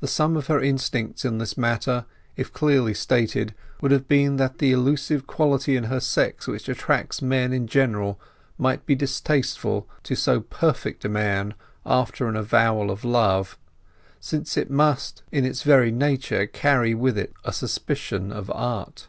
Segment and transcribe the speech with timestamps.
[0.00, 4.56] The sum of her instincts on this matter, if clearly stated, would have been that
[4.56, 8.18] the elusive quality of her sex which attracts men in general
[8.56, 11.52] might be distasteful to so perfect a man
[11.84, 13.58] after an avowal of love,
[14.18, 19.08] since it must in its very nature carry with it a suspicion of art.